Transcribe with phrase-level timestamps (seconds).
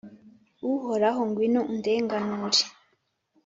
[0.71, 2.63] Uhoraho, ngwino undenganure.